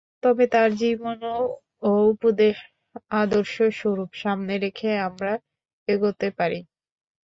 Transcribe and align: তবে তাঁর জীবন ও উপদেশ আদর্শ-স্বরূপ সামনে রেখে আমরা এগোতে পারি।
তবে 0.23 0.43
তাঁর 0.53 0.69
জীবন 0.79 1.17
ও 1.83 1.91
উপদেশ 2.13 2.55
আদর্শ-স্বরূপ 3.15 4.09
সামনে 4.21 4.53
রেখে 4.63 4.89
আমরা 5.07 5.31
এগোতে 5.87 6.27
পারি। 6.37 6.59